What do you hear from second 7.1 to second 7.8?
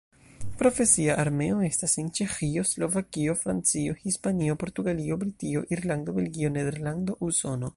Usono.